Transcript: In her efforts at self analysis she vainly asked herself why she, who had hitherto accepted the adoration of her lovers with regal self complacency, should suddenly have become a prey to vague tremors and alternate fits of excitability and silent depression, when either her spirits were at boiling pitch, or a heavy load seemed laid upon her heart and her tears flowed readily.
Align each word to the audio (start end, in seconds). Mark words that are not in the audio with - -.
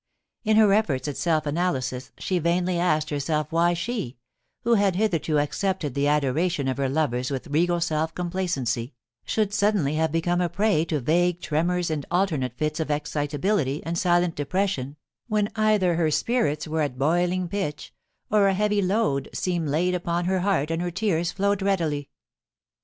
In 0.43 0.57
her 0.57 0.73
efforts 0.73 1.07
at 1.07 1.15
self 1.15 1.45
analysis 1.45 2.11
she 2.17 2.39
vainly 2.39 2.79
asked 2.79 3.11
herself 3.11 3.51
why 3.51 3.75
she, 3.75 4.17
who 4.63 4.73
had 4.73 4.95
hitherto 4.95 5.37
accepted 5.37 5.93
the 5.93 6.07
adoration 6.07 6.67
of 6.67 6.77
her 6.77 6.89
lovers 6.89 7.29
with 7.29 7.45
regal 7.45 7.79
self 7.79 8.15
complacency, 8.15 8.95
should 9.25 9.53
suddenly 9.53 9.93
have 9.97 10.11
become 10.11 10.41
a 10.41 10.49
prey 10.49 10.85
to 10.85 10.99
vague 10.99 11.39
tremors 11.39 11.91
and 11.91 12.07
alternate 12.09 12.57
fits 12.57 12.79
of 12.79 12.89
excitability 12.89 13.83
and 13.85 13.95
silent 13.95 14.33
depression, 14.33 14.97
when 15.27 15.49
either 15.55 15.93
her 15.97 16.09
spirits 16.09 16.67
were 16.67 16.81
at 16.81 16.97
boiling 16.97 17.47
pitch, 17.47 17.93
or 18.31 18.47
a 18.47 18.55
heavy 18.55 18.81
load 18.81 19.29
seemed 19.35 19.69
laid 19.69 19.93
upon 19.93 20.25
her 20.25 20.39
heart 20.39 20.71
and 20.71 20.81
her 20.81 20.89
tears 20.89 21.31
flowed 21.31 21.61
readily. 21.61 22.09